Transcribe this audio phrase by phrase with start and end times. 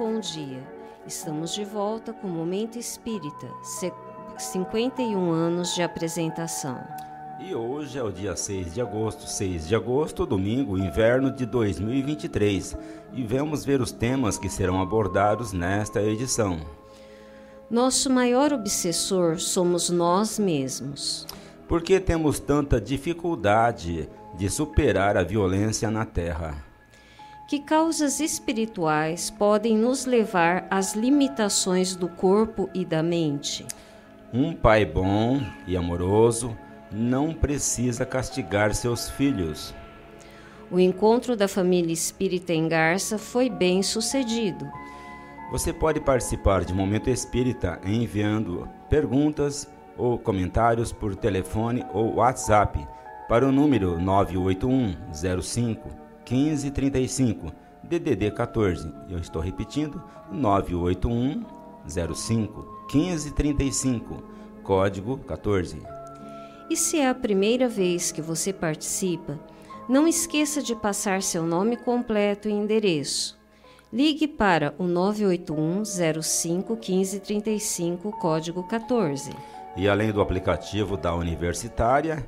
[0.00, 0.66] bom dia.
[1.06, 3.46] Estamos de volta com o Momento Espírita,
[4.38, 6.82] 51 anos de apresentação.
[7.38, 12.78] E hoje é o dia 6 de agosto, 6 de agosto, domingo, inverno de 2023.
[13.12, 16.58] E vamos ver os temas que serão abordados nesta edição.
[17.70, 21.26] Nosso maior obsessor somos nós mesmos.
[21.68, 26.69] Por que temos tanta dificuldade de superar a violência na Terra?
[27.50, 33.66] Que causas espirituais podem nos levar às limitações do corpo e da mente?
[34.32, 36.56] Um pai bom e amoroso
[36.92, 39.74] não precisa castigar seus filhos.
[40.70, 44.64] O encontro da família espírita em Garça foi bem sucedido.
[45.50, 52.86] Você pode participar de Momento Espírita enviando perguntas ou comentários por telefone ou WhatsApp
[53.28, 55.99] para o número 981 05
[56.30, 58.92] 1535, DDD 14.
[59.08, 61.44] Eu estou repetindo, 981
[61.88, 64.22] 05 1535,
[64.62, 65.82] código 14.
[66.70, 69.38] E se é a primeira vez que você participa,
[69.88, 73.36] não esqueça de passar seu nome completo e endereço.
[73.92, 75.84] Ligue para o 981
[76.22, 79.34] 05 1535, código 14.
[79.76, 82.24] E além do aplicativo da Universitária,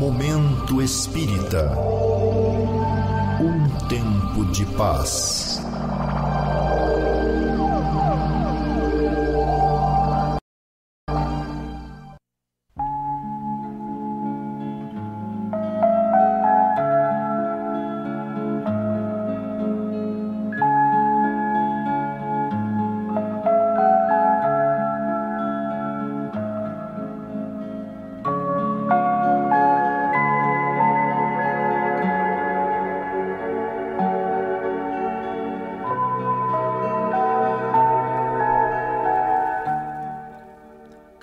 [0.07, 1.77] Momento Espírita.
[3.41, 5.46] Um tempo de paz.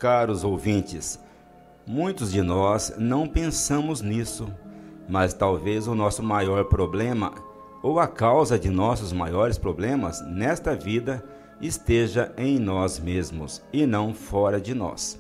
[0.05, 1.19] Caros ouvintes,
[1.87, 4.47] muitos de nós não pensamos nisso,
[5.09, 7.33] mas talvez o nosso maior problema
[7.83, 11.25] ou a causa de nossos maiores problemas nesta vida
[11.59, 15.19] esteja em nós mesmos e não fora de nós.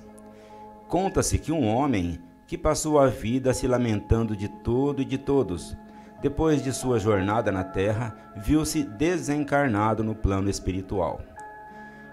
[0.87, 5.75] Conta-se que um homem que passou a vida se lamentando de tudo e de todos,
[6.21, 11.22] depois de sua jornada na terra, viu-se desencarnado no plano espiritual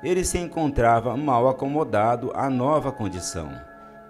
[0.03, 3.51] ele se encontrava mal acomodado à nova condição,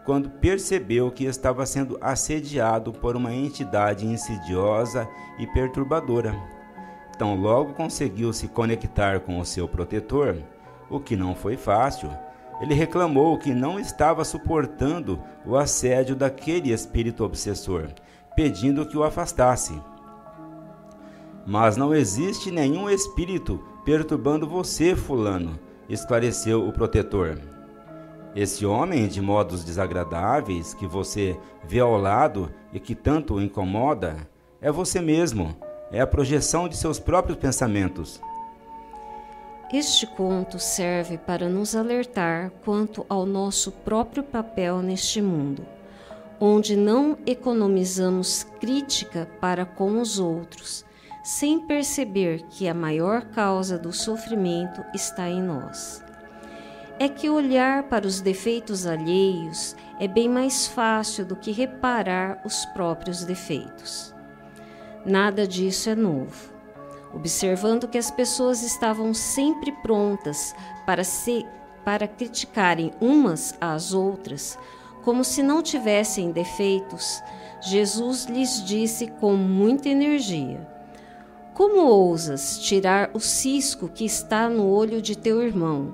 [0.05, 5.07] quando percebeu que estava sendo assediado por uma entidade insidiosa
[5.37, 6.33] e perturbadora.
[7.17, 10.37] Tão logo conseguiu se conectar com o seu protetor,
[10.89, 12.09] o que não foi fácil.
[12.61, 17.89] Ele reclamou que não estava suportando o assédio daquele espírito obsessor,
[18.35, 19.79] pedindo que o afastasse.
[21.45, 25.59] Mas não existe nenhum espírito perturbando você, Fulano
[25.93, 27.37] esclareceu o protetor.
[28.33, 34.15] Esse homem de modos desagradáveis que você vê ao lado e que tanto o incomoda
[34.61, 35.55] é você mesmo,
[35.91, 38.21] é a projeção de seus próprios pensamentos.
[39.73, 45.65] Este conto serve para nos alertar quanto ao nosso próprio papel neste mundo,
[46.39, 50.85] onde não economizamos crítica para com os outros
[51.23, 56.03] sem perceber que a maior causa do sofrimento está em nós.
[56.99, 62.65] É que olhar para os defeitos alheios é bem mais fácil do que reparar os
[62.67, 64.13] próprios defeitos.
[65.05, 66.53] Nada disso é novo.
[67.13, 71.45] Observando que as pessoas estavam sempre prontas para se
[71.83, 74.57] para criticarem umas às outras,
[75.03, 77.23] como se não tivessem defeitos,
[77.59, 80.67] Jesus lhes disse com muita energia:
[81.61, 85.93] Como ousas tirar o cisco que está no olho de teu irmão,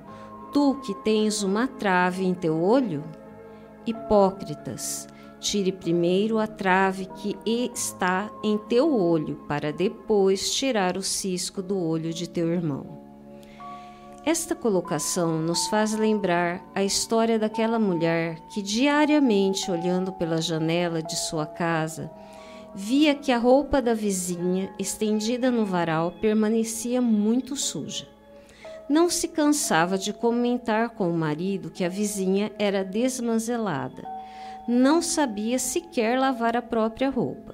[0.54, 3.04] tu que tens uma trave em teu olho?
[3.86, 5.10] Hipócritas,
[5.42, 11.78] tire primeiro a trave que está em teu olho, para depois tirar o cisco do
[11.78, 13.02] olho de teu irmão.
[14.26, 21.18] Esta colocação nos faz lembrar a história daquela mulher que diariamente, olhando pela janela de
[21.18, 22.10] sua casa,
[22.74, 28.08] via que a roupa da vizinha, estendida no varal, permanecia muito suja.
[28.90, 34.08] Não se cansava de comentar com o marido que a vizinha era desmanzelada.
[34.68, 37.54] Não sabia sequer lavar a própria roupa.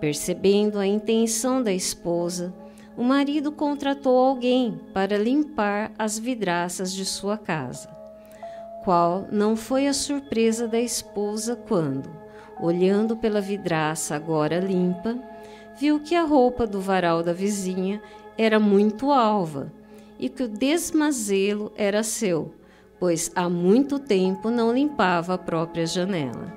[0.00, 2.52] Percebendo a intenção da esposa,
[2.96, 7.88] o marido contratou alguém para limpar as vidraças de sua casa.
[8.84, 12.10] Qual não foi a surpresa da esposa quando,
[12.64, 15.16] olhando pela vidraça agora limpa,
[15.78, 18.00] viu que a roupa do varal da vizinha
[18.38, 19.72] era muito alva
[20.18, 22.54] e que o desmazelo era seu,
[22.98, 26.52] pois há muito tempo não limpava a própria janela.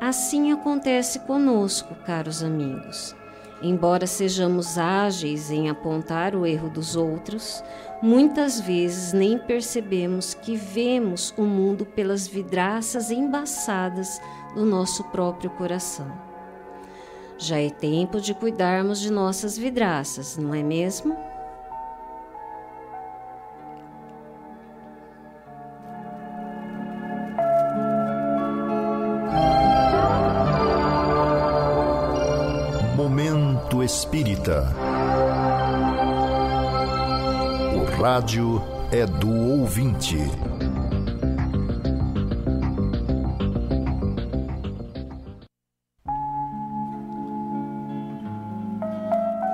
[0.00, 3.16] Assim acontece conosco, caros amigos.
[3.60, 7.62] Embora sejamos ágeis em apontar o erro dos outros,
[8.00, 14.20] muitas vezes nem percebemos que vemos o mundo pelas vidraças embaçadas
[14.54, 16.10] do nosso próprio coração.
[17.36, 21.16] Já é tempo de cuidarmos de nossas vidraças, não é mesmo?
[38.00, 38.62] Rádio
[38.92, 40.16] é do ouvinte.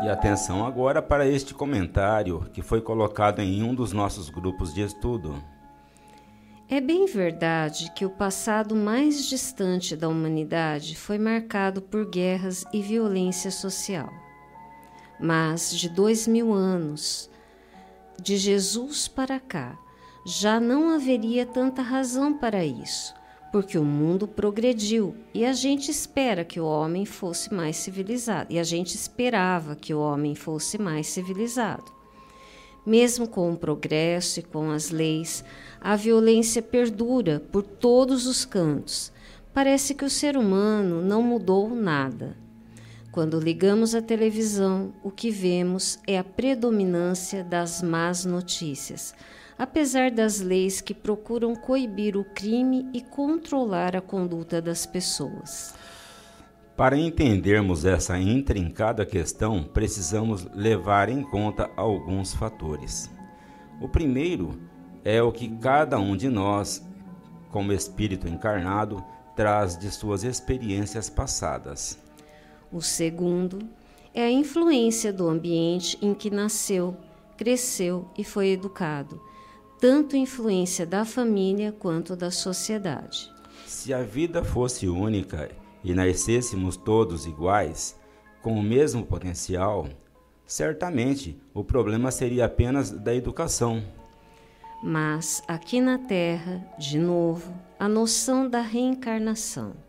[0.02, 4.82] E atenção agora para este comentário que foi colocado em um dos nossos grupos de
[4.82, 5.42] estudo.
[6.68, 12.82] É bem verdade que o passado mais distante da humanidade foi marcado por guerras e
[12.82, 14.10] violência social
[15.18, 17.30] mas de dois mil anos,
[18.20, 19.78] de Jesus para cá,
[20.24, 23.14] já não haveria tanta razão para isso,
[23.52, 28.58] porque o mundo progrediu e a gente espera que o homem fosse mais civilizado, e
[28.58, 31.92] a gente esperava que o homem fosse mais civilizado.
[32.86, 35.44] Mesmo com o progresso e com as leis,
[35.80, 39.10] a violência perdura por todos os cantos.
[39.54, 42.43] Parece que o ser humano não mudou nada.
[43.14, 49.14] Quando ligamos a televisão, o que vemos é a predominância das más notícias,
[49.56, 55.76] apesar das leis que procuram coibir o crime e controlar a conduta das pessoas.
[56.76, 63.08] Para entendermos essa intrincada questão, precisamos levar em conta alguns fatores.
[63.80, 64.58] O primeiro
[65.04, 66.84] é o que cada um de nós,
[67.52, 69.04] como espírito encarnado,
[69.36, 72.02] traz de suas experiências passadas.
[72.74, 73.60] O segundo
[74.12, 76.96] é a influência do ambiente em que nasceu,
[77.36, 79.22] cresceu e foi educado,
[79.78, 83.30] tanto influência da família quanto da sociedade.
[83.64, 85.52] Se a vida fosse única
[85.84, 87.96] e nascêssemos todos iguais,
[88.42, 89.86] com o mesmo potencial,
[90.44, 93.84] certamente o problema seria apenas da educação.
[94.82, 99.83] Mas aqui na Terra, de novo, a noção da reencarnação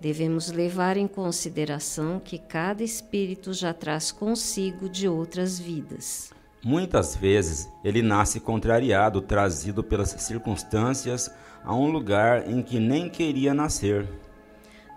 [0.00, 6.30] Devemos levar em consideração que cada espírito já traz consigo de outras vidas.
[6.62, 11.30] Muitas vezes ele nasce contrariado, trazido pelas circunstâncias
[11.64, 14.06] a um lugar em que nem queria nascer.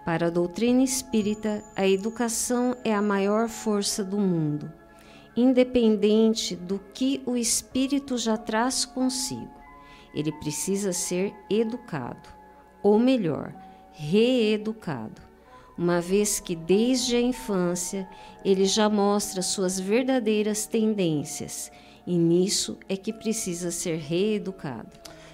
[0.03, 4.72] Para a doutrina espírita, a educação é a maior força do mundo,
[5.36, 9.53] independente do que o espírito já traz consigo.
[10.13, 12.27] Ele precisa ser educado,
[12.82, 13.53] ou melhor,
[14.00, 15.22] reeducado,
[15.77, 18.08] uma vez que desde a infância
[18.46, 21.70] ele já mostra suas verdadeiras tendências
[22.08, 24.89] e nisso é que precisa ser reeducado.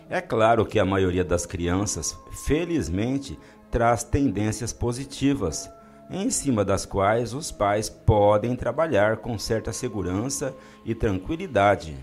[0.10, 3.38] É claro que a maioria das crianças, felizmente,
[3.70, 5.70] traz tendências positivas,
[6.10, 11.96] em cima das quais os pais podem trabalhar com certa segurança e tranquilidade.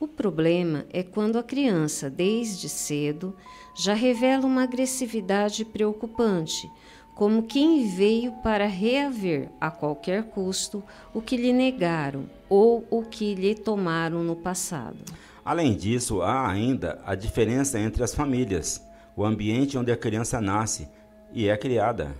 [0.00, 3.36] O problema é quando a criança, desde cedo,
[3.74, 6.70] já revela uma agressividade preocupante,
[7.14, 13.34] como quem veio para reaver a qualquer custo o que lhe negaram ou o que
[13.34, 14.98] lhe tomaram no passado.
[15.44, 18.82] Além disso, há ainda a diferença entre as famílias,
[19.16, 20.88] o ambiente onde a criança nasce
[21.32, 22.14] e é criada.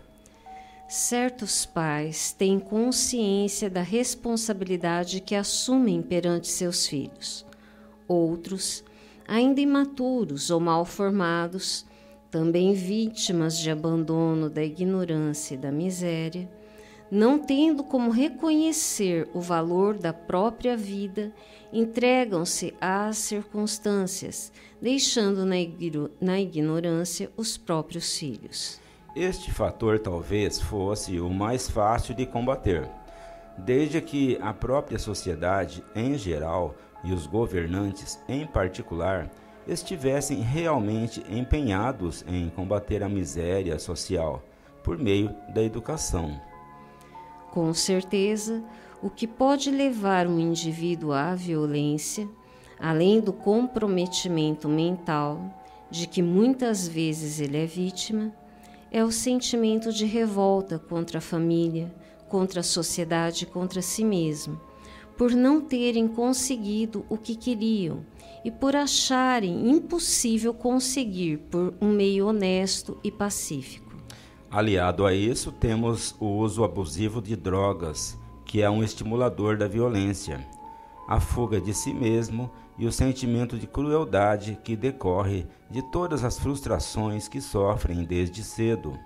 [0.88, 7.46] Certos pais têm consciência da responsabilidade que assumem perante seus filhos.
[8.08, 8.82] Outros,
[9.30, 11.86] ainda imaturos ou mal formados,
[12.32, 16.50] também vítimas de abandono da ignorância e da miséria,
[17.08, 21.32] não tendo como reconhecer o valor da própria vida,
[21.72, 25.46] entregam-se às circunstâncias, deixando
[26.20, 28.80] na ignorância os próprios filhos.
[29.14, 32.88] Este fator talvez fosse o mais fácil de combater,
[33.58, 39.30] desde que a própria sociedade em geral e os governantes em particular
[39.66, 44.42] estivessem realmente empenhados em combater a miséria social
[44.82, 46.40] por meio da educação.
[47.50, 48.62] Com certeza,
[49.02, 52.28] o que pode levar um indivíduo à violência,
[52.78, 55.40] além do comprometimento mental,
[55.90, 58.32] de que muitas vezes ele é vítima,
[58.90, 61.92] é o sentimento de revolta contra a família,
[62.28, 64.60] contra a sociedade, contra si mesmo,
[65.20, 68.06] por não terem conseguido o que queriam
[68.42, 73.94] e por acharem impossível conseguir por um meio honesto e pacífico.
[74.50, 80.40] Aliado a isso, temos o uso abusivo de drogas, que é um estimulador da violência,
[81.06, 86.38] a fuga de si mesmo e o sentimento de crueldade que decorre de todas as
[86.38, 88.98] frustrações que sofrem desde cedo.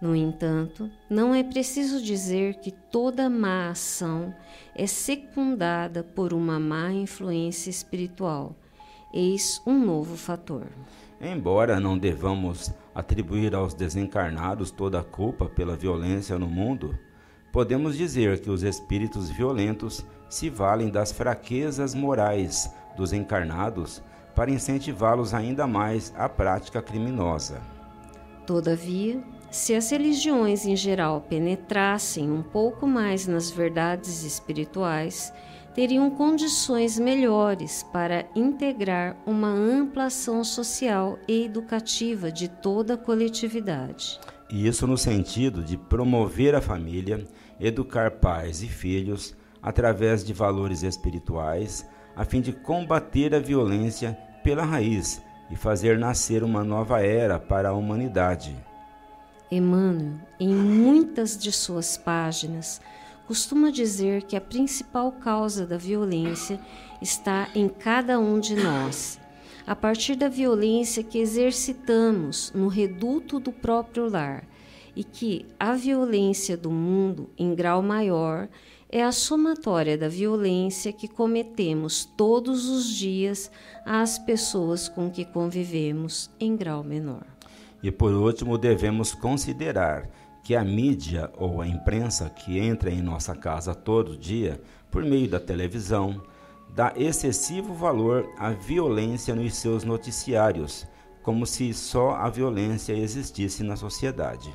[0.00, 4.34] No entanto, não é preciso dizer que toda má ação
[4.74, 8.56] é secundada por uma má influência espiritual.
[9.12, 10.66] Eis um novo fator.
[11.20, 16.98] Embora não devamos atribuir aos desencarnados toda a culpa pela violência no mundo,
[17.52, 24.02] podemos dizer que os espíritos violentos se valem das fraquezas morais dos encarnados
[24.34, 27.60] para incentivá-los ainda mais à prática criminosa.
[28.46, 35.32] Todavia, se as religiões em geral penetrassem um pouco mais nas verdades espirituais,
[35.74, 44.20] teriam condições melhores para integrar uma ampla ação social e educativa de toda a coletividade.
[44.50, 47.24] Isso no sentido de promover a família,
[47.58, 54.64] educar pais e filhos através de valores espirituais, a fim de combater a violência pela
[54.64, 58.69] raiz e fazer nascer uma nova era para a humanidade.
[59.50, 62.80] Emmanuel, em muitas de suas páginas,
[63.26, 66.60] costuma dizer que a principal causa da violência
[67.02, 69.18] está em cada um de nós,
[69.66, 74.44] a partir da violência que exercitamos no reduto do próprio lar,
[74.94, 78.48] e que a violência do mundo, em grau maior,
[78.88, 83.50] é a somatória da violência que cometemos todos os dias
[83.84, 87.24] às pessoas com que convivemos, em grau menor.
[87.82, 90.08] E por último, devemos considerar
[90.42, 94.60] que a mídia ou a imprensa que entra em nossa casa todo dia,
[94.90, 96.22] por meio da televisão,
[96.74, 100.86] dá excessivo valor à violência nos seus noticiários,
[101.22, 104.52] como se só a violência existisse na sociedade.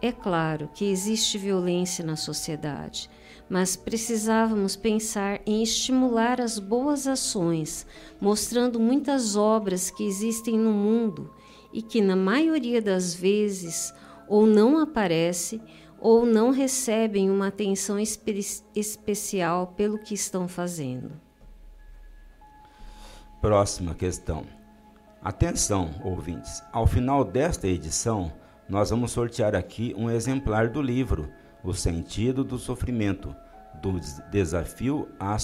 [0.00, 3.08] É claro que existe violência na sociedade,
[3.48, 7.86] mas precisávamos pensar em estimular as boas ações,
[8.20, 11.30] mostrando muitas obras que existem no mundo
[11.74, 13.92] e que, na maioria das vezes,
[14.26, 15.60] ou não aparecem
[16.04, 18.38] ou não recebem uma atenção espe
[18.76, 21.12] especial pelo que estão fazendo.
[23.40, 24.46] Próxima questão.
[25.22, 26.62] Atenção, ouvintes.
[26.70, 28.30] Ao final desta edição,
[28.68, 33.34] nós vamos sortear aqui um exemplar do livro O Sentido do Sofrimento,
[33.80, 33.98] do
[34.30, 35.38] Desafio à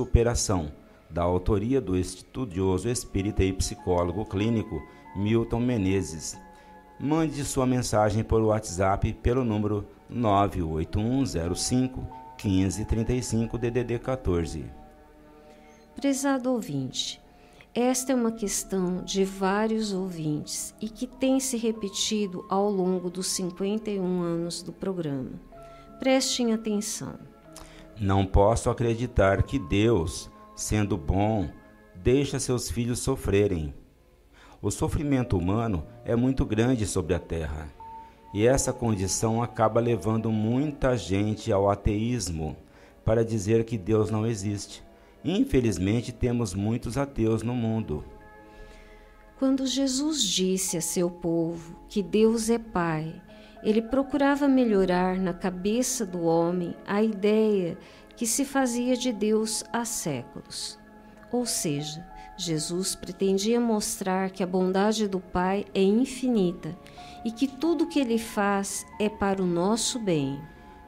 [0.00, 0.72] Superação,
[1.10, 4.80] da autoria do estudioso espírita e psicólogo clínico
[5.16, 6.38] Milton Menezes
[7.00, 12.06] mande sua mensagem por WhatsApp pelo número 98105
[12.44, 14.64] 1535 DDD 14.
[15.96, 17.20] Prezado ouvinte,
[17.74, 23.28] esta é uma questão de vários ouvintes e que tem se repetido ao longo dos
[23.28, 25.32] 51 anos do programa.
[25.98, 27.14] Prestem atenção.
[27.98, 31.48] Não posso acreditar que Deus, sendo bom,
[31.94, 33.74] deixa seus filhos sofrerem
[34.62, 37.72] o sofrimento humano é muito grande sobre a terra.
[38.34, 42.54] E essa condição acaba levando muita gente ao ateísmo,
[43.02, 44.84] para dizer que Deus não existe.
[45.24, 48.04] Infelizmente, temos muitos ateus no mundo.
[49.38, 53.14] Quando Jesus disse a seu povo que Deus é Pai,
[53.62, 57.78] ele procurava melhorar na cabeça do homem a ideia
[58.20, 60.78] que se fazia de Deus há séculos.
[61.32, 66.76] Ou seja, Jesus pretendia mostrar que a bondade do Pai é infinita
[67.24, 70.38] e que tudo que ele faz é para o nosso bem.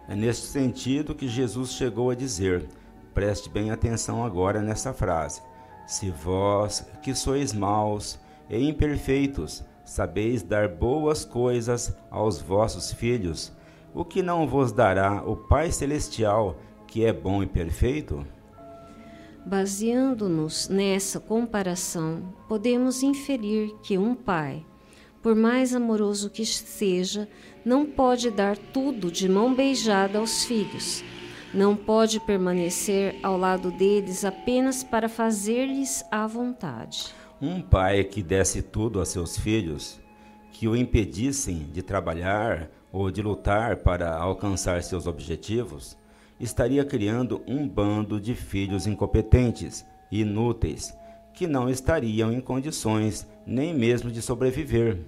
[0.06, 2.68] É neste sentido que Jesus chegou a dizer:
[3.14, 5.40] preste bem atenção agora nessa frase.
[5.86, 8.20] Se vós, que sois maus
[8.50, 13.50] e imperfeitos, sabeis dar boas coisas aos vossos filhos,
[13.94, 16.58] o que não vos dará o Pai Celestial,
[16.92, 18.22] que é bom e perfeito?
[19.46, 24.62] Baseando-nos nessa comparação, podemos inferir que um pai,
[25.22, 27.26] por mais amoroso que seja,
[27.64, 31.02] não pode dar tudo de mão beijada aos filhos.
[31.54, 37.06] Não pode permanecer ao lado deles apenas para fazer-lhes a vontade.
[37.40, 39.98] Um pai que desse tudo a seus filhos,
[40.52, 45.96] que o impedissem de trabalhar ou de lutar para alcançar seus objetivos,
[46.42, 50.92] estaria criando um bando de filhos incompetentes, inúteis,
[51.32, 54.98] que não estariam em condições nem mesmo de sobreviver.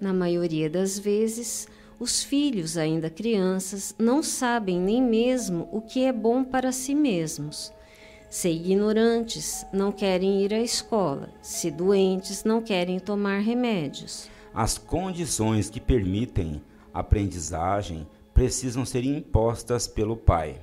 [0.00, 1.68] Na maioria das vezes,
[2.00, 7.70] os filhos, ainda crianças, não sabem nem mesmo o que é bom para si mesmos.
[8.30, 11.28] Se ignorantes, não querem ir à escola.
[11.42, 14.30] Se doentes, não querem tomar remédios.
[14.54, 16.62] As condições que permitem
[16.92, 20.60] aprendizagem precisam ser impostas pelo Pai.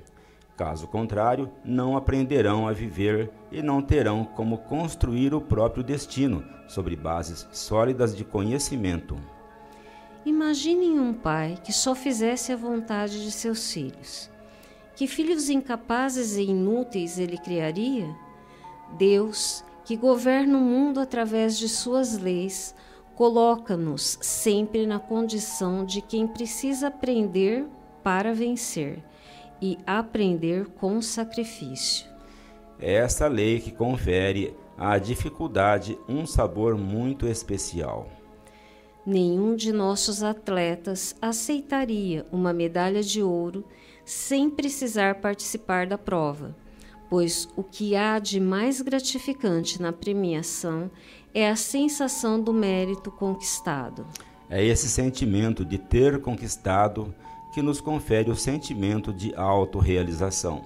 [0.57, 6.95] Caso contrário, não aprenderão a viver e não terão como construir o próprio destino sobre
[6.95, 9.15] bases sólidas de conhecimento.
[10.25, 14.29] Imaginem um pai que só fizesse a vontade de seus filhos.
[14.95, 18.13] Que filhos incapazes e inúteis ele criaria?
[18.97, 22.75] Deus, que governa o mundo através de suas leis,
[23.19, 27.65] coloca-nos sempre na condição de quem precisa aprender
[28.01, 29.03] para vencer
[29.61, 32.07] e aprender com sacrifício.
[32.79, 38.09] É essa lei que confere à dificuldade um sabor muito especial.
[39.05, 43.65] Nenhum de nossos atletas aceitaria uma medalha de ouro
[44.05, 46.55] sem precisar participar da prova,
[47.09, 50.89] pois o que há de mais gratificante na premiação
[51.33, 54.05] é a sensação do mérito conquistado.
[54.49, 57.13] É esse sentimento de ter conquistado
[57.53, 60.63] que nos confere o sentimento de autorrealização.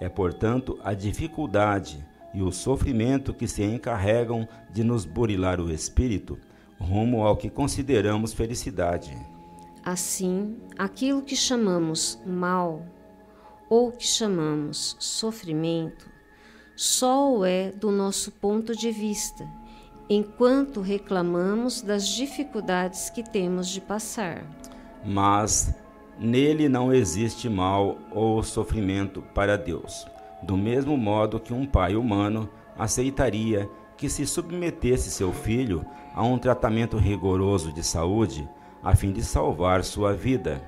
[0.00, 6.38] É, portanto, a dificuldade e o sofrimento que se encarregam de nos burilar o espírito
[6.78, 9.16] rumo ao que consideramos felicidade.
[9.82, 12.84] Assim, aquilo que chamamos mal
[13.70, 16.10] ou que chamamos sofrimento
[16.76, 19.48] só o é do nosso ponto de vista
[20.08, 24.44] enquanto reclamamos das dificuldades que temos de passar.
[25.04, 25.74] Mas
[26.18, 30.06] nele não existe mal ou sofrimento para Deus,
[30.42, 36.38] do mesmo modo que um pai humano aceitaria que se submetesse seu filho a um
[36.38, 38.48] tratamento rigoroso de saúde
[38.82, 40.62] a fim de salvar sua vida.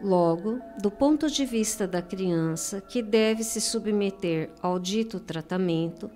[0.00, 6.08] Logo, do ponto de vista da criança que deve se submeter ao dito tratamento,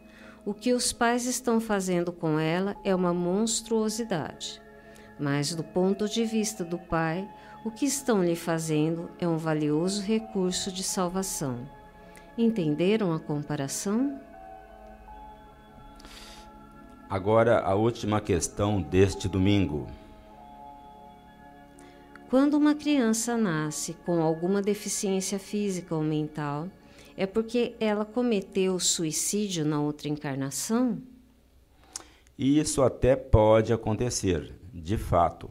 [0.45, 4.61] o que os pais estão fazendo com ela é uma monstruosidade.
[5.19, 7.29] Mas, do ponto de vista do pai,
[7.65, 11.69] o que estão lhe fazendo é um valioso recurso de salvação.
[12.37, 14.21] Entenderam a comparação?
[17.09, 19.87] Agora, a última questão deste domingo.
[22.29, 26.67] Quando uma criança nasce com alguma deficiência física ou mental,
[27.17, 31.01] é porque ela cometeu suicídio na outra encarnação?
[32.39, 35.51] Isso até pode acontecer, de fato.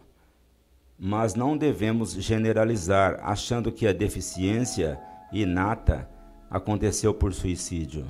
[0.97, 4.99] Mas não devemos generalizar achando que a deficiência
[5.31, 6.09] inata
[6.49, 8.05] aconteceu por suicídio.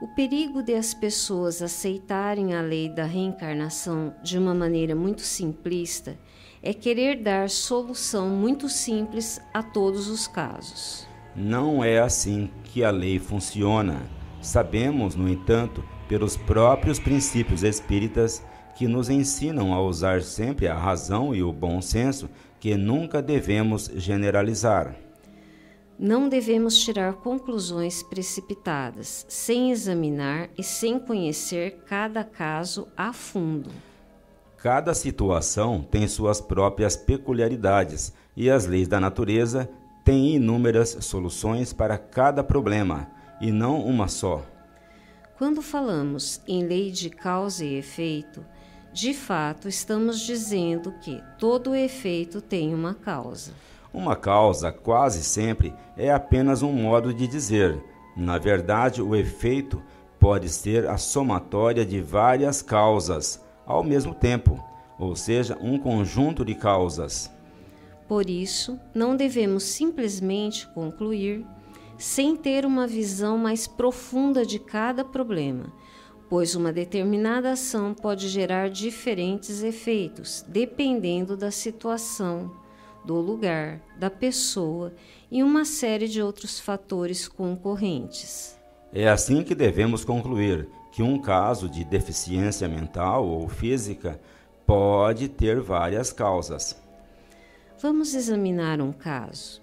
[0.00, 6.16] O perigo de as pessoas aceitarem a lei da reencarnação de uma maneira muito simplista
[6.62, 11.07] é querer dar solução muito simples a todos os casos.
[11.40, 14.02] Não é assim que a lei funciona.
[14.42, 18.44] Sabemos, no entanto, pelos próprios princípios espíritas
[18.76, 23.88] que nos ensinam a usar sempre a razão e o bom senso, que nunca devemos
[23.94, 24.96] generalizar.
[25.96, 33.70] Não devemos tirar conclusões precipitadas, sem examinar e sem conhecer cada caso a fundo.
[34.56, 39.70] Cada situação tem suas próprias peculiaridades e as leis da natureza
[40.08, 43.10] tem inúmeras soluções para cada problema
[43.42, 44.42] e não uma só.
[45.36, 48.42] Quando falamos em lei de causa e efeito,
[48.90, 53.52] de fato estamos dizendo que todo efeito tem uma causa.
[53.92, 57.78] Uma causa, quase sempre, é apenas um modo de dizer.
[58.16, 59.82] Na verdade, o efeito
[60.18, 64.58] pode ser a somatória de várias causas ao mesmo tempo,
[64.98, 67.30] ou seja, um conjunto de causas.
[68.08, 71.44] Por isso, não devemos simplesmente concluir
[71.98, 75.70] sem ter uma visão mais profunda de cada problema,
[76.30, 82.50] pois uma determinada ação pode gerar diferentes efeitos, dependendo da situação,
[83.04, 84.94] do lugar, da pessoa
[85.30, 88.56] e uma série de outros fatores concorrentes.
[88.92, 94.18] É assim que devemos concluir que um caso de deficiência mental ou física
[94.66, 96.87] pode ter várias causas.
[97.80, 99.62] Vamos examinar um caso.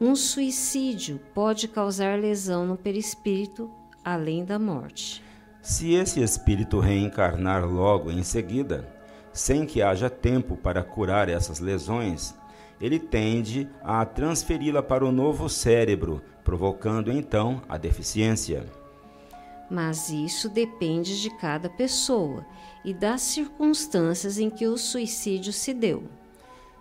[0.00, 3.68] Um suicídio pode causar lesão no perispírito
[4.04, 5.20] além da morte.
[5.60, 8.88] Se esse espírito reencarnar logo em seguida,
[9.32, 12.36] sem que haja tempo para curar essas lesões,
[12.80, 18.64] ele tende a transferi-la para o novo cérebro, provocando então a deficiência.
[19.68, 22.46] Mas isso depende de cada pessoa
[22.84, 26.04] e das circunstâncias em que o suicídio se deu.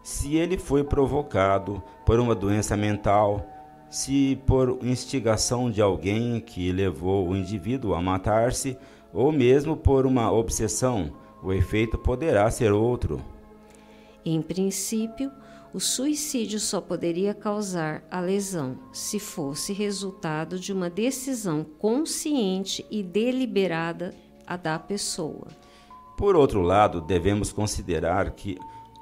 [0.06, 3.44] Se ele foi provocado por uma doença mental,
[3.89, 8.78] se por instigação de alguém que levou o indivíduo a matar-se,
[9.12, 13.20] ou mesmo por uma obsessão, o efeito poderá ser outro.
[14.24, 15.32] Em princípio,
[15.74, 23.02] o suicídio só poderia causar a lesão se fosse resultado de uma decisão consciente e
[23.02, 24.13] deliberada
[24.46, 25.48] a da pessoa.
[26.15, 28.56] Por outro lado, devemos considerar que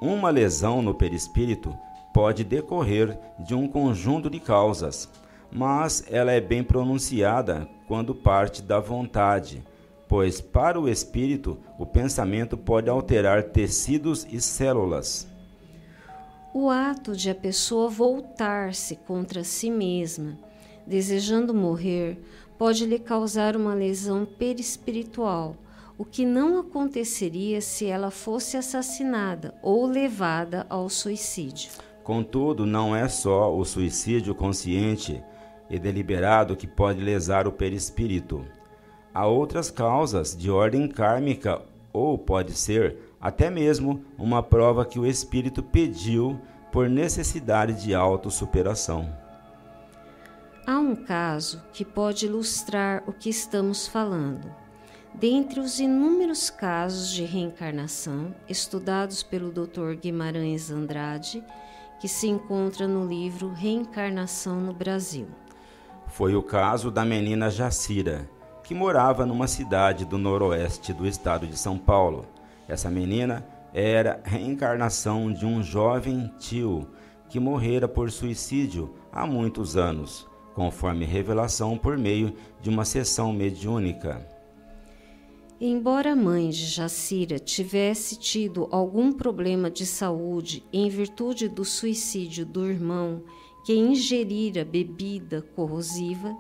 [0.04, 1.74] uma lesão no perispírito
[2.14, 5.10] pode decorrer de um conjunto de causas,
[5.50, 9.64] mas ela é bem pronunciada quando parte da vontade,
[10.10, 15.26] pois para o espírito o pensamento pode alterar tecidos e células.
[16.54, 20.38] O ato de a pessoa voltar-se contra si mesma,
[20.86, 22.22] desejando morrer,
[22.58, 25.56] pode lhe causar uma lesão perispiritual,
[26.04, 31.72] o que não aconteceria se ela fosse assassinada ou levada ao suicídio.
[32.04, 35.24] Contudo, não é só o suicídio consciente
[35.70, 38.46] e deliberado que pode lesar o perispírito.
[39.14, 41.62] Há outras causas de ordem kármica
[41.94, 46.38] ou pode ser até mesmo uma prova que o espírito pediu
[46.70, 49.10] por necessidade de autossuperação.
[50.68, 54.63] Há um caso que pode ilustrar o que estamos falando.
[55.16, 59.94] Dentre os inúmeros casos de reencarnação estudados pelo Dr.
[60.02, 61.44] Guimarães Andrade,
[62.02, 65.28] que se encontra no livro Reencarnação no Brasil.
[66.08, 68.28] Foi o caso da menina Jacira,
[68.64, 72.26] que morava numa cidade do noroeste do estado de São Paulo.
[72.68, 76.88] Essa menina era reencarnação de um jovem tio
[77.30, 84.33] que morrera por suicídio há muitos anos, conforme revelação por meio de uma sessão mediúnica.
[85.60, 92.46] Embora a mãe de Jacira tivesse tido algum problema de saúde em virtude do suicídio
[92.46, 93.24] do irmão
[93.66, 96.36] que ingerira bebida corrosiva,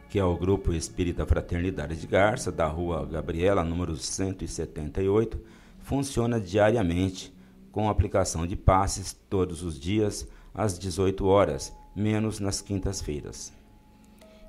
[0.10, 5.40] que é o Grupo Espírita Fraternidade de Garça, da Rua Gabriela, número 178,
[5.78, 7.32] funciona diariamente
[7.72, 13.54] com aplicação de passes todos os dias às 18 horas, menos nas quintas-feiras.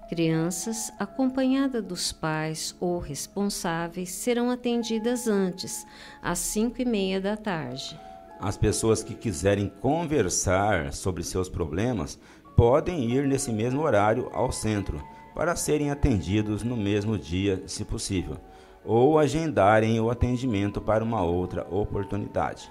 [0.09, 5.87] Crianças, acompanhadas dos pais ou responsáveis, serão atendidas antes,
[6.23, 8.01] às 5 e meia da tarde.
[8.41, 12.19] As pessoas que quiserem conversar sobre seus problemas
[12.61, 15.03] podem ir nesse mesmo horário ao centro
[15.35, 18.37] para serem atendidos no mesmo dia, se possível,
[18.85, 22.71] ou agendarem o atendimento para uma outra oportunidade.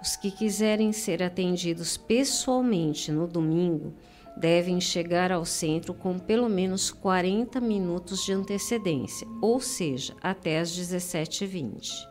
[0.00, 3.94] Os que quiserem ser atendidos pessoalmente no domingo
[4.36, 10.70] devem chegar ao centro com pelo menos 40 minutos de antecedência, ou seja, até às
[10.70, 12.06] 17h20.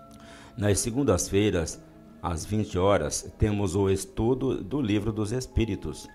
[0.57, 1.81] Nas segundas-feiras,
[2.21, 6.09] às 20 horas, temos o estudo do Livro dos Espíritos.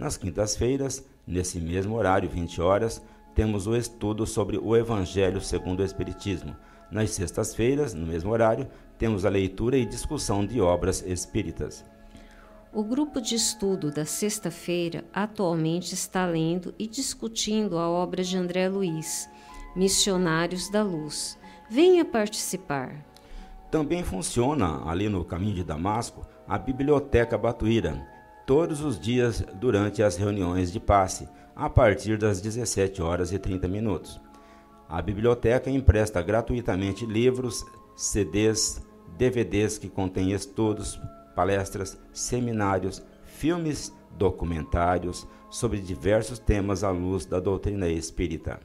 [0.00, 3.02] Nas quintas-feiras, nesse mesmo horário, 20 horas,
[3.34, 6.56] temos o estudo sobre o Evangelho segundo o Espiritismo.
[6.90, 11.84] Nas sextas-feiras, no mesmo horário, temos a leitura e discussão de obras espíritas.
[12.72, 18.70] O grupo de estudo da sexta-feira atualmente está lendo e discutindo a obra de André
[18.70, 19.28] Luiz,
[19.76, 21.38] Missionários da Luz.
[21.68, 23.04] Venha participar.
[23.70, 28.02] Também funciona ali no caminho de Damasco a Biblioteca Batuíra,
[28.50, 33.68] todos os dias durante as reuniões de passe, a partir das 17 horas e 30
[33.68, 34.20] minutos.
[34.88, 38.84] A biblioteca empresta gratuitamente livros, CDs,
[39.16, 41.00] DVDs que contêm estudos,
[41.36, 48.58] palestras, seminários, filmes, documentários sobre diversos temas à luz da doutrina espírita.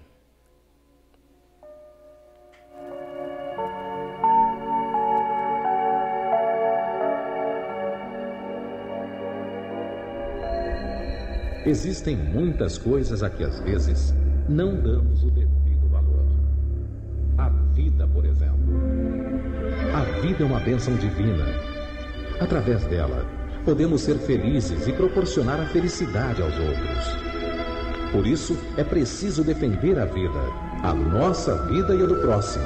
[11.66, 14.14] Existem muitas coisas a que às vezes
[14.48, 16.26] não damos o devido valor.
[17.38, 18.56] A vida, por exemplo.
[19.94, 21.76] A vida é uma bênção divina
[22.40, 23.26] Através dela,
[23.64, 28.12] podemos ser felizes e proporcionar a felicidade aos outros.
[28.12, 30.40] Por isso, é preciso defender a vida,
[30.84, 32.66] a nossa vida e a do próximo.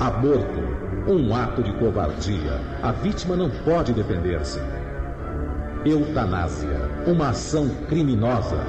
[0.00, 0.60] Aborto.
[1.08, 2.60] Um ato de covardia.
[2.82, 4.60] A vítima não pode defender-se.
[5.84, 6.88] Eutanásia.
[7.04, 8.64] Uma ação criminosa.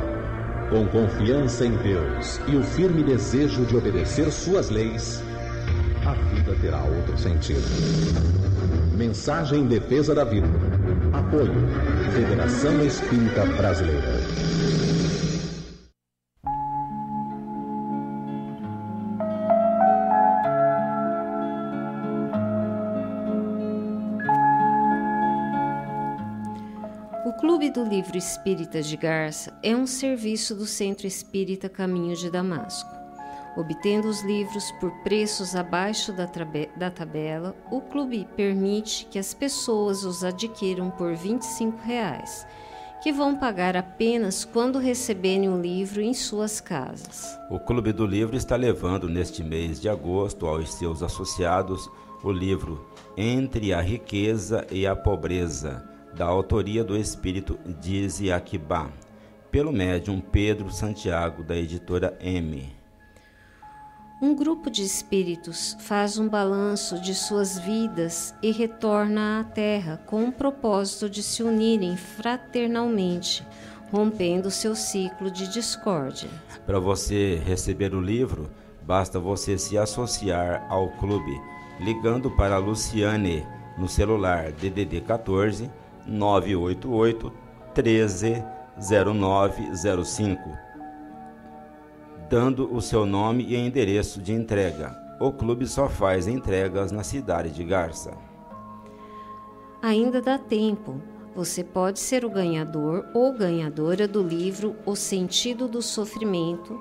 [0.72, 5.24] Com confiança em Deus e o firme desejo de obedecer suas leis,
[6.06, 7.62] a vida terá outro sentido.
[8.96, 10.48] Mensagem em defesa da vida.
[11.14, 11.54] Apoio.
[12.12, 14.19] Federação Espírita Brasileira.
[27.70, 32.90] Clube do Livro Espírita de Garça é um serviço do Centro Espírita Caminho de Damasco.
[33.56, 36.28] Obtendo os livros por preços abaixo da,
[36.76, 42.48] da, tabela, o clube permite que as pessoas os adquiram por 25 reais,
[43.04, 47.38] que vão pagar apenas quando receberem o livro em suas casas.
[47.52, 51.90] O Clube do Livro está levando neste mês de agosto aos seus associados
[52.24, 58.90] o livro Entre a Riqueza e a Pobreza, da autoria do espírito Dize Akibá,
[59.52, 62.80] pelo médium Pedro Santiago, da editora M
[64.22, 70.26] um grupo de espíritos faz um balanço de suas vidas e retorna à Terra com
[70.26, 73.48] o propósito de se unirem fraternalmente,
[73.90, 76.30] rompendo seu ciclo de discórdia.
[76.66, 78.50] Para você receber o livro,
[78.82, 81.40] basta você se associar ao clube
[81.80, 85.72] ligando para a Luciane no celular DDD 14
[86.10, 87.32] 988
[87.74, 88.44] 13
[88.78, 90.70] 0905
[92.30, 94.96] dando o seu nome e endereço de entrega.
[95.20, 98.16] O clube só faz entregas na cidade de Garça.
[99.82, 101.02] Ainda dá tempo.
[101.36, 106.80] Você pode ser o ganhador ou ganhadora do livro O Sentido do Sofrimento,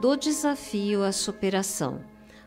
[0.00, 2.00] do Desafio à Superação,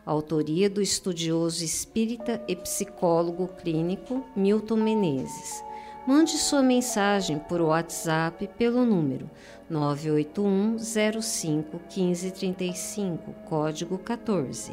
[0.04, 5.64] autoria do estudioso espírita e psicólogo clínico Milton Menezes.
[6.06, 9.30] Mande sua mensagem por WhatsApp pelo número
[9.70, 10.76] 981
[11.22, 14.72] 05 1535, código 14.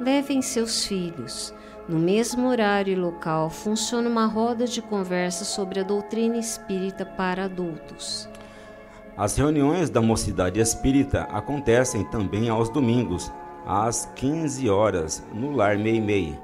[0.00, 1.52] Levem seus filhos.
[1.88, 7.46] No mesmo horário e local funciona uma roda de conversa sobre a doutrina espírita para
[7.46, 8.28] adultos.
[9.16, 13.32] As reuniões da Mocidade Espírita acontecem também aos domingos,
[13.66, 16.38] às 15 horas, no Lar Meimei.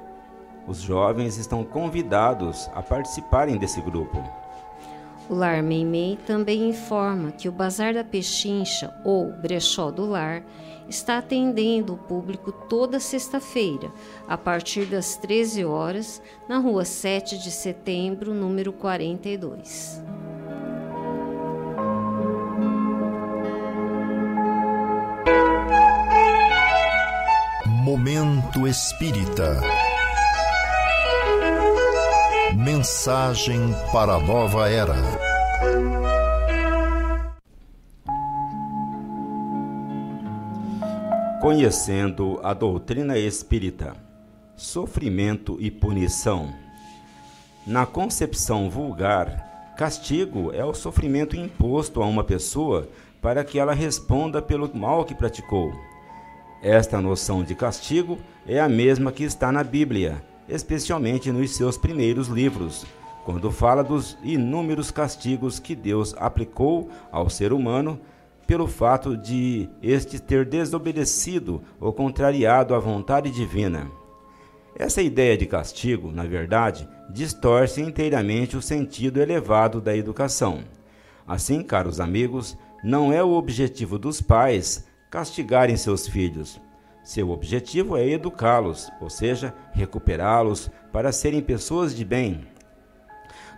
[0.67, 4.21] Os jovens estão convidados a participarem desse grupo.
[5.29, 10.43] O Lar Meimei também informa que o Bazar da Pechincha, ou Brechó do Lar,
[10.87, 13.91] está atendendo o público toda sexta-feira,
[14.27, 20.03] a partir das 13 horas, na rua 7 de setembro, número 42.
[27.65, 29.61] Momento Espírita.
[32.55, 33.59] Mensagem
[33.91, 35.24] para a nova era.
[41.45, 43.95] Conhecendo a doutrina espírita,
[44.55, 46.51] sofrimento e punição.
[47.67, 52.89] Na concepção vulgar, castigo é o sofrimento imposto a uma pessoa
[53.21, 55.71] para que ela responda pelo mal que praticou.
[56.63, 62.27] Esta noção de castigo é a mesma que está na Bíblia, especialmente nos seus primeiros
[62.27, 62.87] livros,
[63.23, 67.99] quando fala dos inúmeros castigos que Deus aplicou ao ser humano
[68.47, 73.89] pelo fato de este ter desobedecido ou contrariado a vontade divina.
[74.77, 80.63] Essa ideia de castigo, na verdade, distorce inteiramente o sentido elevado da educação.
[81.25, 86.59] Assim, caros amigos, não é o objetivo dos pais castigarem seus filhos.
[87.03, 92.45] Seu objetivo é educá-los, ou seja, recuperá-los para serem pessoas de bem.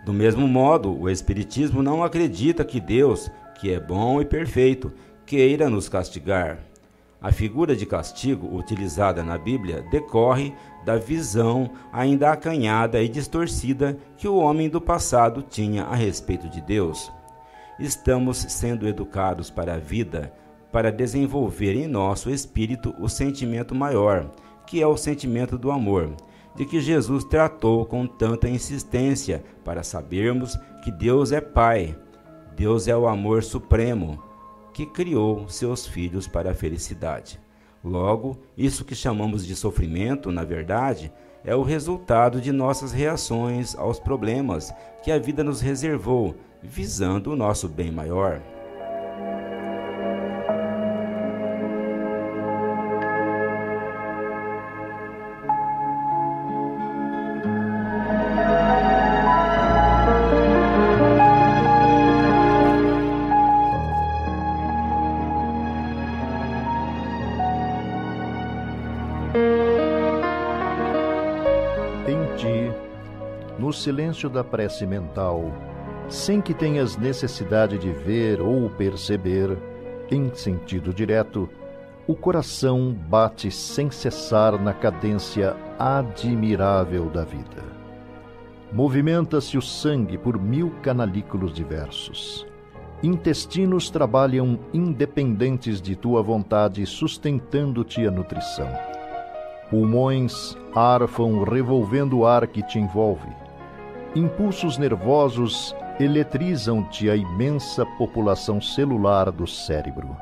[0.04, 4.92] Do mesmo modo, o Espiritismo não acredita que Deus, que é bom e perfeito,
[5.26, 6.58] queira nos castigar.
[7.20, 14.28] A figura de castigo utilizada na Bíblia decorre da visão ainda acanhada e distorcida que
[14.28, 17.12] o homem do passado tinha a respeito de Deus.
[17.78, 20.32] Estamos sendo educados para a vida,
[20.70, 24.30] para desenvolver em nosso espírito o sentimento maior,
[24.64, 26.14] que é o sentimento do amor,
[26.54, 31.96] de que Jesus tratou com tanta insistência para sabermos que Deus é Pai,
[32.58, 34.20] Deus é o amor supremo,
[34.74, 37.38] que criou seus filhos para a felicidade.
[37.84, 41.12] Logo, isso que chamamos de sofrimento, na verdade,
[41.44, 47.36] é o resultado de nossas reações aos problemas que a vida nos reservou, visando o
[47.36, 48.42] nosso bem maior.
[74.26, 75.52] Da prece mental,
[76.08, 79.58] sem que tenhas necessidade de ver ou perceber,
[80.10, 81.48] em sentido direto,
[82.06, 87.62] o coração bate sem cessar na cadência admirável da vida.
[88.72, 92.46] Movimenta-se o sangue por mil canalículos diversos.
[93.02, 98.68] Intestinos trabalham independentes de tua vontade, sustentando-te a nutrição.
[99.68, 103.28] Pulmões arfam revolvendo o ar que te envolve
[104.18, 110.16] Impulsos nervosos eletrizam-te a imensa população celular do cérebro.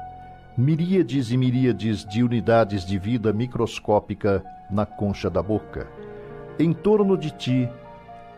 [0.55, 5.87] Miríades e miríades de unidades de vida microscópica na concha da boca.
[6.59, 7.71] Em torno de ti,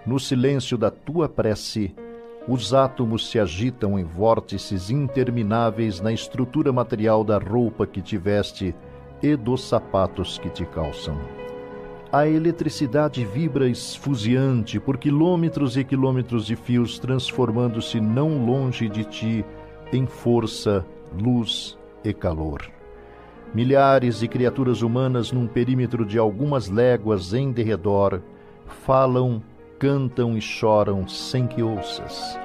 [0.06, 1.92] no silêncio da tua prece,
[2.46, 8.76] os átomos se agitam em vórtices intermináveis na estrutura material da roupa que te veste
[9.20, 11.18] e dos sapatos que te calçam.
[12.10, 19.44] A eletricidade vibra esfuziante por quilômetros e quilômetros de fios, transformando-se não longe de ti
[19.92, 22.62] em força, luz e calor.
[23.52, 28.22] Milhares de criaturas humanas num perímetro de algumas léguas em derredor
[28.86, 29.42] falam,
[29.78, 32.38] cantam e choram sem que ouças.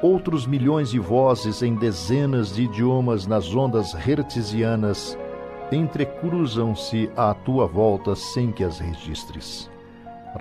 [0.00, 5.18] Outros milhões de vozes em dezenas de idiomas nas ondas hertzianas
[5.72, 9.70] entrecruzam-se à tua volta sem que as registres.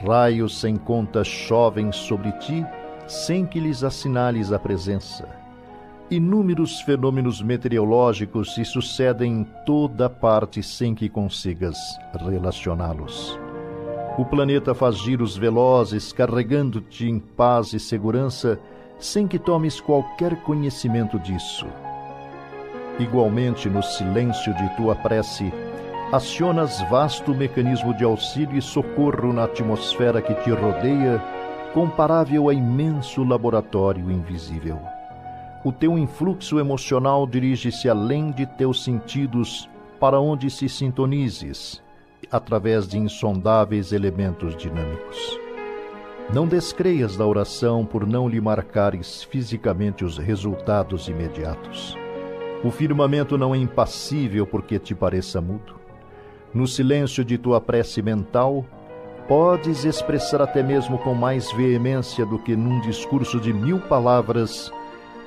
[0.05, 2.65] Raios sem conta chovem sobre ti
[3.07, 5.27] sem que lhes assinales a presença.
[6.09, 11.77] Inúmeros fenômenos meteorológicos se sucedem em toda parte sem que consigas
[12.13, 13.39] relacioná-los.
[14.17, 18.59] O planeta faz giros velozes, carregando-te em paz e segurança,
[18.97, 21.67] sem que tomes qualquer conhecimento disso
[22.97, 25.51] Igualmente, no silêncio de tua prece,
[26.13, 31.21] acionas vasto mecanismo de auxílio e socorro na atmosfera que te rodeia,
[31.73, 34.79] comparável a imenso laboratório invisível.
[35.65, 39.69] O teu influxo emocional dirige-se além de teus sentidos
[39.99, 41.83] para onde se sintonizes,
[42.31, 45.37] através de insondáveis elementos dinâmicos.
[46.33, 52.04] Não descreias da oração por não lhe marcares fisicamente os resultados imediatos.
[52.63, 55.75] O firmamento não é impassível porque te pareça mudo.
[56.53, 58.65] No silêncio de tua prece mental,
[59.27, 64.71] podes expressar até mesmo com mais veemência do que num discurso de mil palavras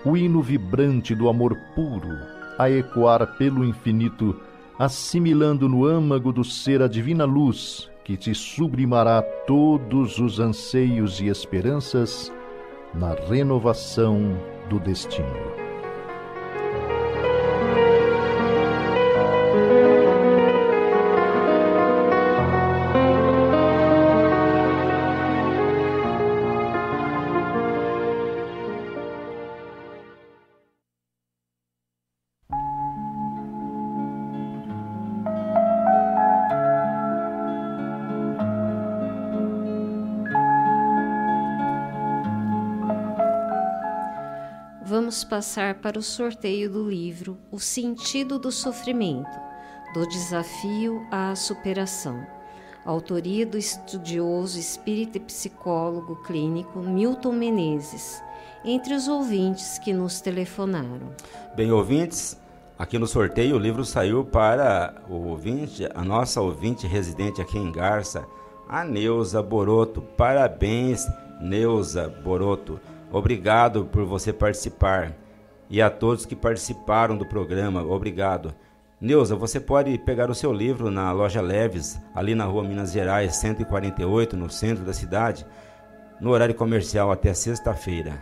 [0.04, 2.16] o hino vibrante do amor puro
[2.58, 4.40] a ecoar pelo infinito,
[4.78, 11.28] assimilando no âmago do ser a divina luz que te sublimará todos os anseios e
[11.28, 12.32] esperanças
[12.94, 14.36] na renovação
[14.70, 15.67] do destino.
[45.08, 49.40] Vamos passar para o sorteio do livro O Sentido do Sofrimento,
[49.94, 52.26] do Desafio à Superação.
[52.84, 58.22] Autoria do estudioso espírita e psicólogo clínico Milton Menezes,
[58.62, 61.08] entre os ouvintes que nos telefonaram.
[61.56, 62.38] Bem, ouvintes,
[62.78, 67.72] aqui no sorteio o livro saiu para o ouvinte, a nossa ouvinte residente aqui em
[67.72, 68.26] Garça,
[68.68, 70.02] a Neuza Boroto.
[70.02, 71.06] Parabéns,
[71.40, 72.78] Neuza Boroto.
[73.10, 75.14] Obrigado por você participar.
[75.70, 78.54] E a todos que participaram do programa, obrigado.
[79.00, 83.36] Neuza, você pode pegar o seu livro na loja Leves, ali na rua Minas Gerais,
[83.36, 85.46] 148, no centro da cidade,
[86.20, 88.18] no horário comercial até sexta-feira.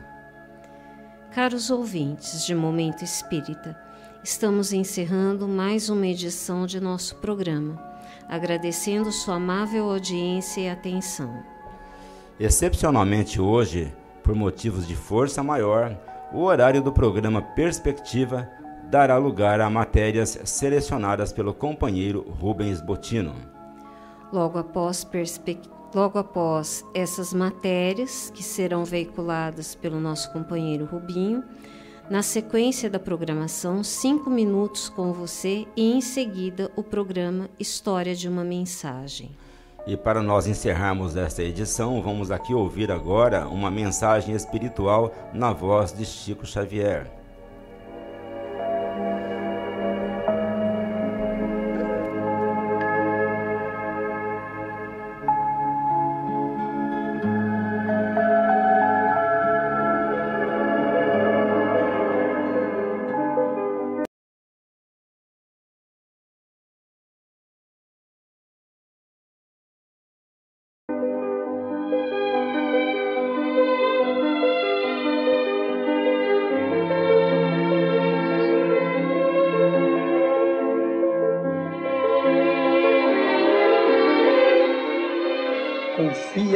[1.33, 3.79] Caros ouvintes de Momento Espírita,
[4.23, 7.83] estamos encerrando mais uma edição de nosso programa,
[8.29, 11.43] agradecendo sua amável audiência e atenção.
[12.39, 13.95] Excepcionalmente hoje,
[14.27, 15.97] por motivos de força maior,
[16.33, 18.51] o horário do programa Perspectiva
[18.91, 23.37] dará lugar a matérias selecionadas pelo companheiro Rubens Botino.
[24.33, 25.09] Logo após,
[25.95, 31.45] Logo após essas matérias, que serão veiculadas pelo nosso companheiro Rubinho,
[32.11, 38.29] na sequência da programação, cinco minutos com você e em seguida o programa História de
[38.29, 39.31] uma Mensagem.
[39.87, 45.93] E para nós encerrarmos esta edição, vamos aqui ouvir agora uma mensagem espiritual na voz
[45.93, 47.16] de Chico Xavier.